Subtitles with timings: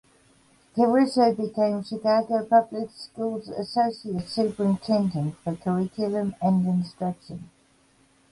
[0.73, 7.51] Caruso became Chicago Public Schools’ associate superintendent for curriculum and instruction.